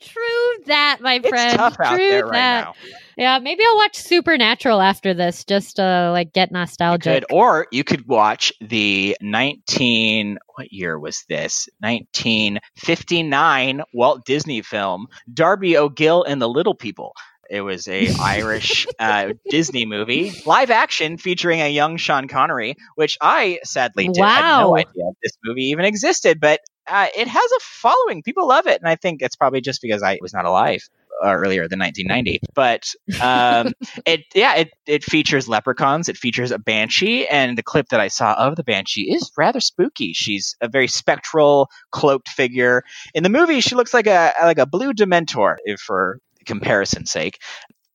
[0.01, 1.57] True that, my it's friend.
[1.57, 2.65] tough out True there right that.
[2.65, 2.73] now.
[3.17, 7.13] Yeah, maybe I'll watch Supernatural after this just to like get You nostalgic.
[7.13, 15.07] could, or you could watch the 19 what year was this 1959 walt disney film
[15.33, 17.13] darby o'gill and the little people
[17.49, 23.17] it was a irish uh, disney movie live action featuring a young sean connery which
[23.21, 27.59] i sadly did, had no idea this movie even existed but uh, it has a
[27.61, 30.81] following people love it and i think it's probably just because i was not alive
[31.23, 32.41] uh, earlier than 1990.
[32.53, 33.73] But um,
[34.05, 36.09] it yeah it it features leprechauns.
[36.09, 39.59] It features a banshee, and the clip that I saw of the banshee is rather
[39.59, 40.13] spooky.
[40.13, 42.83] She's a very spectral, cloaked figure.
[43.13, 47.39] In the movie, she looks like a like a blue Dementor, if for comparison's sake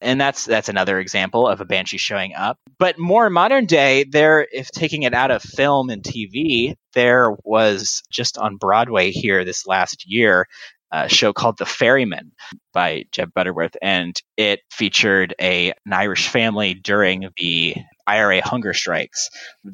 [0.03, 2.59] and that's that's another example of a banshee showing up.
[2.79, 8.03] But more modern day, there, if taking it out of film and TV, there was
[8.11, 10.47] just on Broadway here this last year
[10.93, 12.33] a show called The Ferryman
[12.75, 17.77] by Jez Butterworth, and it featured a, an Irish family during the
[18.07, 19.31] IRA hunger strikes,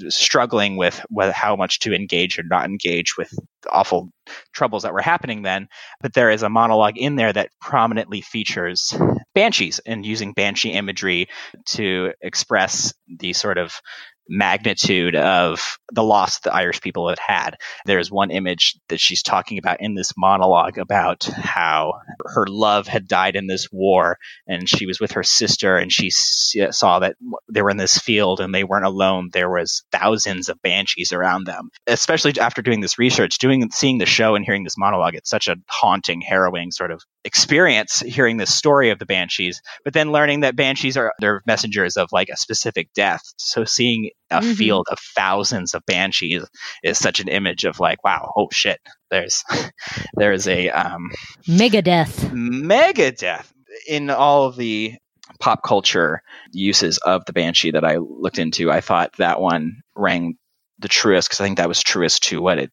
[0.09, 3.31] struggling with how much to engage or not engage with
[3.62, 4.11] the awful
[4.52, 5.68] troubles that were happening then.
[6.00, 8.94] But there is a monologue in there that prominently features
[9.35, 11.28] banshees and using banshee imagery
[11.70, 13.81] to express the sort of
[14.28, 17.56] magnitude of the loss the Irish people had had.
[17.86, 23.08] There's one image that she's talking about in this monologue about how her love had
[23.08, 27.16] died in this war and she was with her sister and she saw that
[27.50, 29.30] they were in this field and they weren't alone.
[29.32, 31.70] There was thousands of banshees around them.
[31.86, 35.48] Especially after doing this research, doing seeing the show and hearing this monologue, it's such
[35.48, 40.40] a haunting, harrowing sort of experience hearing this story of the banshees, but then learning
[40.40, 43.22] that banshees are they're messengers of like a specific death.
[43.37, 44.52] So seeing a mm-hmm.
[44.52, 46.44] field of thousands of banshees
[46.83, 48.78] is such an image of like, wow, oh shit,
[49.11, 49.44] there's
[50.14, 51.11] there's a um,
[51.46, 53.52] mega death, mega death
[53.87, 54.94] in all of the
[55.40, 58.70] pop culture uses of the banshee that I looked into.
[58.70, 60.37] I thought that one rang
[60.78, 62.70] the truest because I think that was truest to what it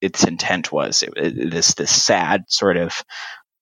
[0.00, 1.02] its intent was.
[1.02, 2.94] It, it, this this sad sort of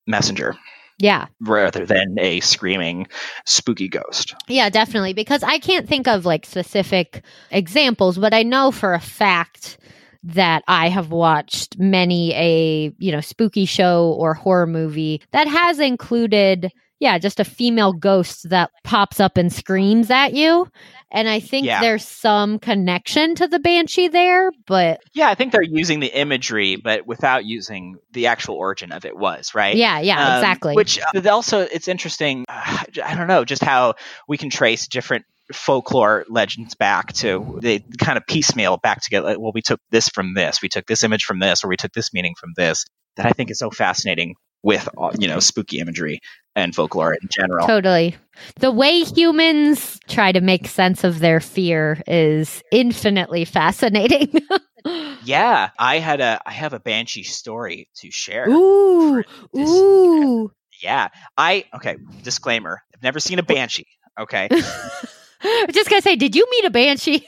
[0.07, 0.55] messenger.
[0.99, 1.27] Yeah.
[1.41, 3.07] Rather than a screaming
[3.45, 4.35] spooky ghost.
[4.49, 5.13] Yeah, definitely.
[5.13, 9.79] Because I can't think of like specific examples, but I know for a fact
[10.25, 15.79] that I have watched many a, you know, spooky show or horror movie that has
[15.79, 20.67] included yeah, just a female ghost that pops up and screams at you.
[21.11, 21.81] And I think yeah.
[21.81, 26.77] there's some connection to the banshee there, but yeah, I think they're using the imagery,
[26.77, 29.77] but without using the actual origin of it was right.
[29.77, 30.75] Yeah, yeah, um, exactly.
[30.75, 32.45] Which uh, also it's interesting.
[32.49, 33.95] Uh, I don't know, just how
[34.27, 39.29] we can trace different folklore legends back to they kind of piecemeal back together.
[39.29, 41.77] Like, well, we took this from this, we took this image from this, or we
[41.77, 42.85] took this meaning from this.
[43.17, 46.21] That I think is so fascinating with uh, you know spooky imagery
[46.55, 47.67] and folklore in general.
[47.67, 48.17] Totally.
[48.61, 54.41] The way humans try to make sense of their fear is infinitely fascinating.
[55.25, 58.49] yeah, I had a I have a banshee story to share.
[58.49, 59.23] Ooh.
[59.57, 60.51] Ooh.
[60.83, 61.09] Yeah.
[61.39, 62.83] I okay, disclaimer.
[62.95, 63.87] I've never seen a banshee,
[64.21, 64.47] okay?
[65.43, 67.27] I'm just going to say, did you meet a banshee?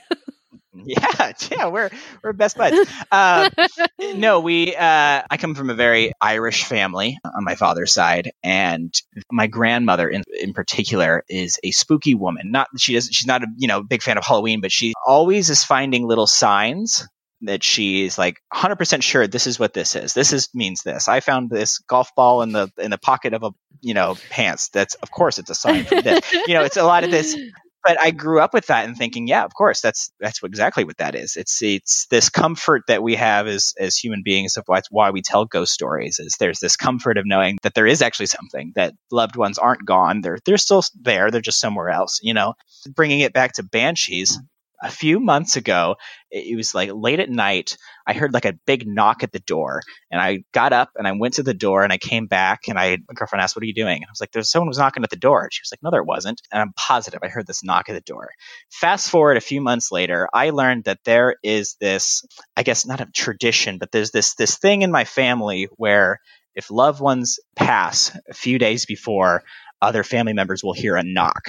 [0.89, 1.91] Yeah, yeah, we're
[2.23, 2.91] we're best buds.
[3.11, 3.51] Uh,
[4.15, 4.75] no, we.
[4.75, 8.95] Uh, I come from a very Irish family on my father's side, and
[9.31, 12.51] my grandmother, in in particular, is a spooky woman.
[12.53, 13.13] Not she doesn't.
[13.13, 16.27] She's not a you know big fan of Halloween, but she always is finding little
[16.27, 17.07] signs
[17.43, 21.21] that she's like 100% sure this is what this is this is means this i
[21.21, 24.95] found this golf ball in the in the pocket of a you know pants that's
[24.97, 27.37] of course it's a sign for this you know it's a lot of this
[27.85, 30.99] but I grew up with that and thinking, yeah, of course, that's that's exactly what
[30.99, 31.37] that is.
[31.37, 35.23] It's it's this comfort that we have as as human beings of why, why we
[35.23, 36.19] tell ghost stories.
[36.19, 39.87] Is there's this comfort of knowing that there is actually something that loved ones aren't
[39.87, 40.21] gone.
[40.21, 41.31] They're they're still there.
[41.31, 42.21] They're just somewhere else.
[42.23, 42.55] You know,
[42.95, 44.39] bringing it back to banshees
[44.83, 45.97] a few months ago,
[46.31, 47.77] it was like late at night.
[48.07, 51.13] I heard like a big knock at the door, and I got up and I
[51.13, 53.67] went to the door and I came back and I my girlfriend asked, "What are
[53.67, 55.63] you doing?" And I was like, "There's someone was knocking at the door." And she
[55.63, 58.31] was like, "No, there wasn't." And I'm positive I heard this knock at the door.
[58.71, 62.25] Fast forward a few months later, I learned that there is this,
[62.57, 66.21] I guess not a tradition, but there's this this thing in my family where
[66.55, 69.45] if loved ones pass a few days before,
[69.81, 71.49] other family members will hear a knock.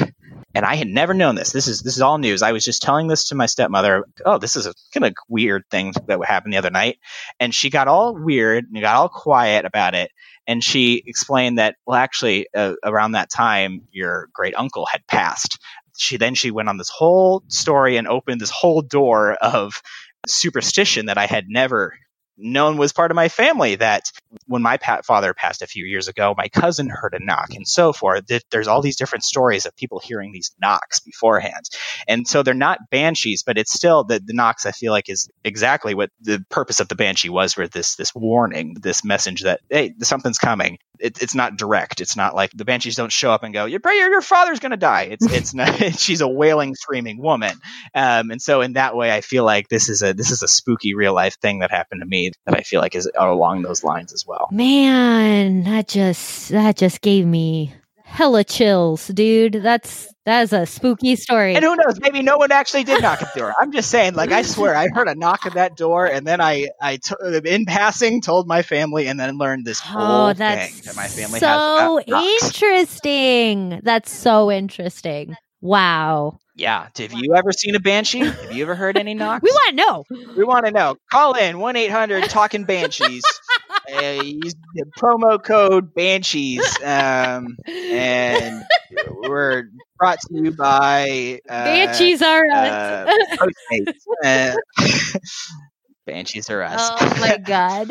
[0.55, 1.51] And I had never known this.
[1.51, 2.41] This is this is all news.
[2.41, 4.05] I was just telling this to my stepmother.
[4.25, 6.97] Oh, this is a kind of weird thing that happened the other night.
[7.39, 10.11] And she got all weird and got all quiet about it.
[10.47, 15.59] And she explained that, well, actually, uh, around that time, your great uncle had passed.
[15.95, 19.81] She then she went on this whole story and opened this whole door of
[20.27, 21.93] superstition that I had never
[22.39, 24.11] known was part of my family that
[24.47, 27.93] when my father passed a few years ago, my cousin heard a knock and so
[27.93, 28.25] forth.
[28.49, 31.65] There's all these different stories of people hearing these knocks beforehand.
[32.07, 35.29] And so they're not banshees, but it's still the, the knocks I feel like is
[35.43, 39.61] exactly what the purpose of the banshee was for this, this warning, this message that,
[39.69, 40.79] hey, something's coming.
[40.99, 42.01] It, it's not direct.
[42.01, 44.71] It's not like the banshees don't show up and go, your, your, your father's going
[44.71, 45.03] to die.
[45.11, 47.53] It's, it's not, she's a wailing, screaming woman.
[47.93, 50.47] Um, and so in that way, I feel like this is a, this is a
[50.47, 53.83] spooky real life thing that happened to me that I feel like is along those
[53.83, 54.47] lines as well.
[54.51, 57.73] Man, that just that just gave me
[58.09, 59.53] hella chills, dude.
[59.53, 61.55] That's that is a spooky story.
[61.55, 61.99] And who knows?
[61.99, 63.53] Maybe no one actually did knock at the door.
[63.59, 64.15] I'm just saying.
[64.15, 67.15] Like I swear, I heard a knock at that door, and then I, I t-
[67.45, 70.95] in passing, told my family, and then learned this oh, whole Oh, thing that's that
[70.95, 72.01] my family so.
[72.05, 73.79] Interesting.
[73.83, 75.35] That's so interesting.
[75.61, 76.39] Wow.
[76.55, 76.87] Yeah.
[76.97, 78.19] Have you ever seen a banshee?
[78.19, 79.43] Have you ever heard any knocks?
[79.43, 80.03] We want to know.
[80.35, 80.95] We want to know.
[81.11, 83.23] Call in one eight hundred talking banshees.
[83.93, 88.63] Uh, use the promo code banshees, um, and
[89.23, 89.63] we're
[89.97, 93.09] brought to you by uh, Banshees are us.
[93.29, 94.55] uh, Postmates.
[95.15, 95.19] Uh,
[96.05, 96.89] banshees are us.
[97.01, 97.87] Oh my god.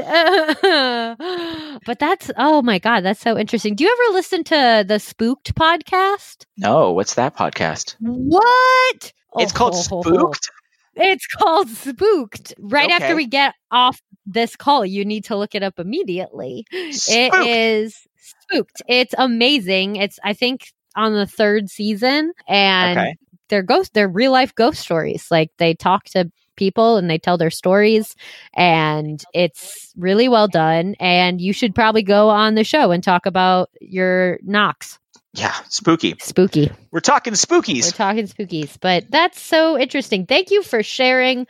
[1.87, 3.75] but that's oh my god, that's so interesting.
[3.75, 6.45] Do you ever listen to the Spooked podcast?
[6.57, 7.97] no, what's that podcast?
[8.01, 9.13] What?
[9.37, 10.11] It's Oh, called ho, ho, ho.
[10.17, 10.51] Spooked.
[10.95, 12.55] It's called Spooked.
[12.59, 16.67] Right after we get off this call, you need to look it up immediately.
[16.73, 16.95] It
[17.33, 17.47] Spooked.
[17.49, 18.83] is Spooked.
[18.89, 19.97] It's amazing.
[19.97, 23.17] It's I think on the third season and Okay.
[23.49, 25.29] they're ghost they're real life ghost stories.
[25.31, 28.17] Like they talk to people and they tell their stories
[28.55, 33.27] and it's really well done and you should probably go on the show and talk
[33.27, 34.99] about your knocks.
[35.39, 36.17] Yeah, spooky.
[36.21, 36.71] Spooky.
[36.91, 37.85] We're talking spookies.
[37.85, 40.27] We're talking spookies, but that's so interesting.
[40.27, 41.47] Thank you for sharing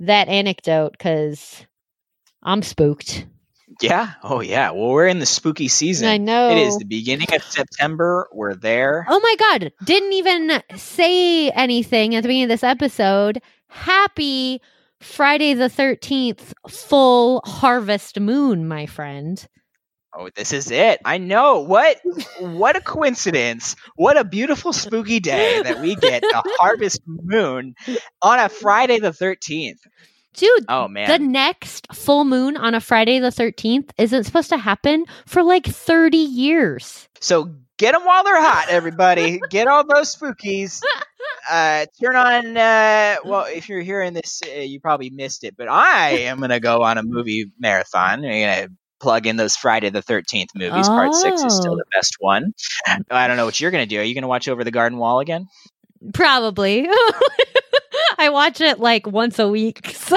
[0.00, 1.64] that anecdote because
[2.42, 3.26] I'm spooked.
[3.80, 4.12] yeah.
[4.24, 4.72] Oh yeah.
[4.72, 6.08] Well, we're in the spooky season.
[6.08, 6.50] I know.
[6.50, 8.28] It is the beginning of September.
[8.32, 9.06] We're there.
[9.08, 9.72] Oh my God.
[9.84, 13.40] Didn't even say anything at the beginning of this episode.
[13.68, 14.60] Happy
[15.00, 19.46] Friday the 13th full harvest moon, my friend.
[20.20, 21.00] Oh, this is it.
[21.04, 21.60] I know.
[21.60, 21.98] What
[22.40, 23.76] what a coincidence.
[23.94, 27.74] What a beautiful spooky day that we get the harvest moon
[28.20, 29.78] on a Friday the 13th.
[30.34, 31.08] Dude, Oh man.
[31.08, 35.66] the next full moon on a Friday the 13th isn't supposed to happen for like
[35.66, 37.08] 30 years.
[37.20, 39.40] so get them while they're hot, everybody.
[39.50, 40.80] get all those spookies.
[41.50, 42.56] Uh, turn on.
[42.58, 46.60] Uh, well, if you're hearing this, uh, you probably missed it, but I am gonna
[46.60, 48.22] go on a movie marathon.
[48.24, 48.68] I'm gonna
[49.00, 50.88] plug in those Friday the 13th movies.
[50.88, 51.76] Part six is still Oh.
[51.76, 52.52] the best one.
[53.10, 54.00] I don't know what you're gonna do.
[54.00, 55.46] Are you gonna watch Over the Garden Wall again?
[56.14, 56.88] Probably.
[58.20, 59.94] I watch it like once a week.
[60.08, 60.16] So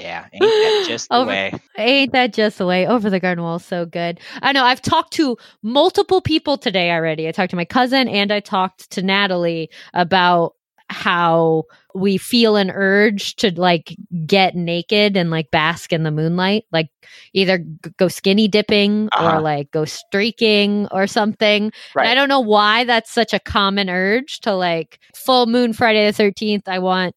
[0.00, 1.52] Yeah, ain't that just the Over- way?
[1.78, 2.86] ain't that just the way?
[2.86, 4.20] Over the garden wall is so good.
[4.42, 7.28] I know I've talked to multiple people today already.
[7.28, 10.54] I talked to my cousin and I talked to Natalie about
[10.92, 16.64] how we feel an urge to like get naked and like bask in the moonlight,
[16.72, 16.88] like
[17.32, 17.66] either g-
[17.98, 19.36] go skinny dipping Uh-huh.
[19.36, 21.72] or like go streaking or something.
[21.96, 26.10] And I don't know why that's such a common urge to like full moon Friday
[26.10, 26.68] the 13th.
[26.68, 27.14] I want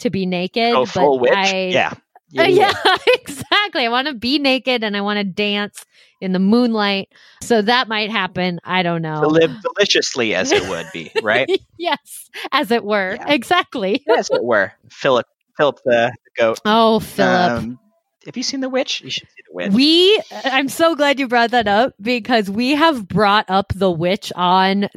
[0.00, 0.72] to be naked.
[0.72, 1.32] Go full but witch.
[1.34, 1.92] I, yeah.
[2.38, 2.72] Uh, yeah,
[3.14, 3.84] exactly.
[3.84, 5.84] I want to be naked and I want to dance
[6.20, 7.08] in the moonlight.
[7.42, 8.60] So that might happen.
[8.64, 9.20] I don't To know.
[9.22, 11.48] live deliciously as it would be, right?
[11.78, 13.14] yes, as it were.
[13.16, 13.32] Yeah.
[13.32, 14.04] Exactly.
[14.16, 14.72] as it were.
[14.90, 16.60] Philip, Philip the, the goat.
[16.64, 17.52] Oh, Philip.
[17.52, 17.78] Um,
[18.26, 19.00] have you seen The Witch?
[19.00, 19.72] You should see The Witch.
[19.72, 24.30] we, I'm so glad you brought that up because we have brought up the witch
[24.36, 24.88] on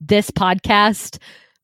[0.00, 1.18] this podcast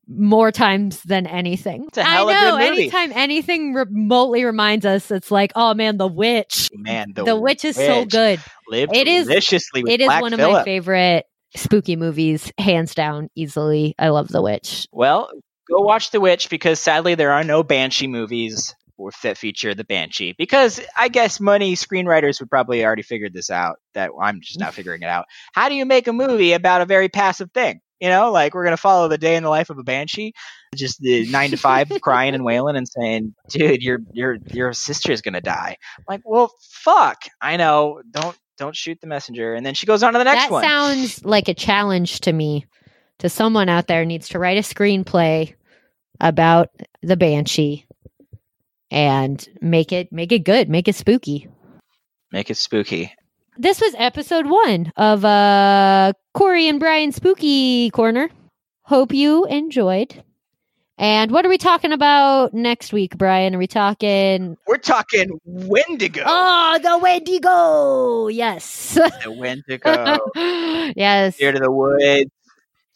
[0.09, 1.85] more times than anything.
[1.87, 2.55] It's a hell I know.
[2.57, 6.69] Anytime anything remotely reminds us, it's like, oh man, the witch.
[6.73, 8.39] Man, The, The, witch is so good.
[8.67, 12.93] Lived It is- deliciously with It is Black one of my favorite spooky movies, hands
[12.95, 13.95] down, easily.
[13.97, 14.87] I love The Witch.
[14.91, 15.29] Well,
[15.69, 19.83] go watch The Witch because sadly there are no Banshee movies or that feature the
[19.83, 20.35] Banshee.
[20.37, 23.77] Because I guess money screenwriters would probably already figured this out.
[23.93, 25.25] That I'm just now figuring it out.
[25.53, 27.79] How do you make a movie about a very passive thing?
[27.99, 30.33] You know, like we're gonna follow the day in the life of a banshee,
[30.75, 35.21] just the nine to five crying and wailing and saying, "Dude, your your your sister's
[35.21, 37.23] gonna die." I'm like, well, fuck.
[37.41, 38.01] I know.
[38.09, 39.55] Don't don't shoot the messenger.
[39.55, 40.63] And then she goes on to the next that one.
[40.63, 42.65] sounds like a challenge to me.
[43.19, 45.53] To someone out there needs to write a screenplay
[46.21, 46.69] about
[47.01, 47.85] the banshee
[48.89, 51.49] and make it make it good, make it spooky.
[52.31, 53.13] Make it spooky.
[53.61, 58.29] This was episode one of uh Corrie and Brian Spooky Corner.
[58.83, 60.23] Hope you enjoyed.
[60.97, 63.53] And what are we talking about next week, Brian?
[63.53, 66.23] Are we talking We're talking Wendigo.
[66.25, 68.29] Oh, the Wendigo.
[68.29, 68.93] Yes.
[68.93, 70.17] The Wendigo.
[70.95, 71.35] yes.
[71.35, 72.31] Here to the Woods.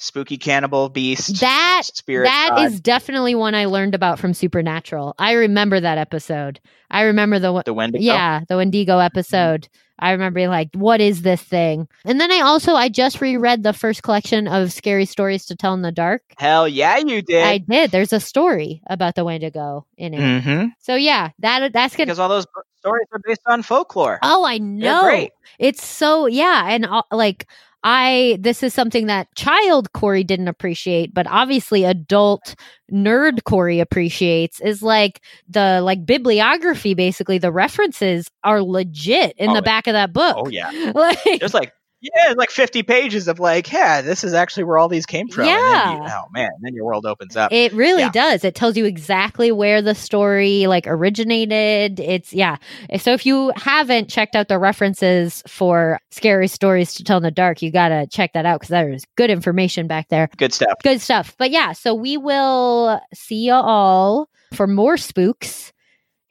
[0.03, 1.39] Spooky cannibal beast.
[1.39, 2.25] That spirit.
[2.25, 2.65] that god.
[2.65, 5.15] is definitely one I learned about from Supernatural.
[5.17, 6.59] I remember that episode.
[6.91, 8.03] I remember the the Wendigo.
[8.03, 9.69] yeah, the Wendigo episode.
[9.97, 11.87] I remember being like, what is this thing?
[12.03, 15.73] And then I also I just reread the first collection of scary stories to tell
[15.73, 16.21] in the dark.
[16.37, 17.45] Hell yeah, you did.
[17.45, 17.91] I did.
[17.91, 20.19] There's a story about the Wendigo in it.
[20.19, 20.65] mm-hmm.
[20.79, 22.47] So yeah, that that's gonna Because all those
[22.79, 24.19] stories are based on folklore.
[24.21, 25.29] Oh, I know.
[25.59, 27.47] It's so yeah, and uh, like
[27.83, 32.55] I this is something that child Corrie didn't appreciate, but obviously adult
[32.91, 39.55] nerd Corrie appreciates is like the like bibliography basically the references are legit in Oh,
[39.55, 40.35] the back of that book.
[40.37, 40.71] Oh yeah.
[40.95, 41.73] Like There's like
[42.03, 45.45] yeah, like 50 pages of like, yeah, this is actually where all these came from.
[45.45, 46.19] And then you, Yeah.
[46.21, 47.51] oh man, then your world opens up.
[47.53, 48.11] It really Yeah.
[48.11, 48.43] does.
[48.43, 51.99] It tells you exactly where the story like originated.
[51.99, 52.57] It's yeah.
[52.99, 57.31] So if you haven't checked out the references for scary stories to tell in the
[57.31, 60.29] dark, you got to check that out cuz there is good information back there.
[60.37, 60.73] Good stuff.
[60.83, 61.35] Good stuff.
[61.37, 65.71] But yeah, so we will see you all for more spooks.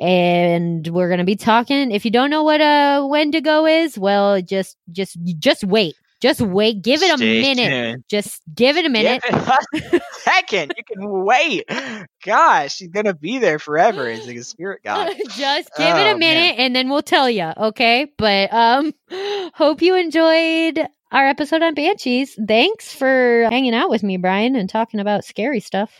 [0.03, 1.93] And we're going to be talking.
[1.93, 5.95] If you don't know what a Wendigo is, well, just just just wait.
[6.21, 6.83] Just wait.
[6.83, 7.71] Give it a Stay minute.
[7.71, 8.05] tuned.
[8.09, 9.23] Just give it a minute.
[9.23, 9.41] Give
[9.75, 10.73] it a second.
[10.77, 11.65] You can wait.
[12.25, 14.13] Gosh, she's gonna be there forever.
[14.15, 15.15] Like a spirit god.
[15.37, 18.93] just give it Oh, a minute and then we'll tell you okay but um
[19.55, 24.69] hope you enjoyed our episode on banshees thanks for hanging out with me brian and
[24.71, 25.91] talking about scary stuff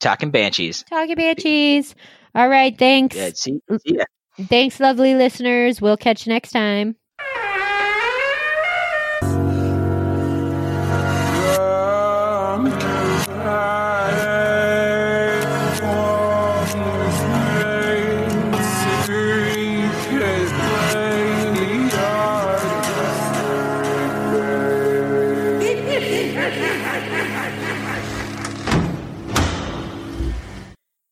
[0.00, 0.82] Talking banshees.
[0.88, 1.94] talking banshees
[2.34, 3.16] all right thanks.
[3.34, 4.04] See, mm, see ya.
[4.48, 5.80] thanks lovely listeners.
[5.80, 6.96] We'll catch you next time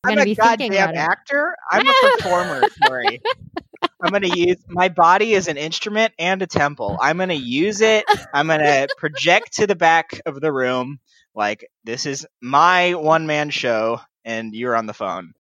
[0.09, 1.11] Gonna a be thinking goddamn about it.
[1.11, 1.57] actor.
[1.71, 3.23] I'm a performer, Tori.
[4.03, 6.99] I'm gonna use my body as an instrument and a temple.
[7.01, 8.07] I'm gonna use it.
[8.33, 10.99] I'm gonna project to the back of the room
[11.35, 15.35] like this is my one man show, and you're on the phone.